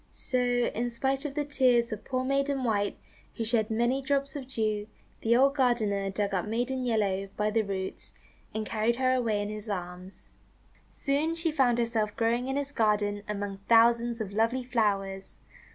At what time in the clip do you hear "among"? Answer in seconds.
13.27-13.59